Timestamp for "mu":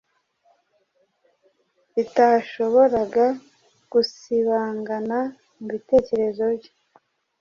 5.57-5.65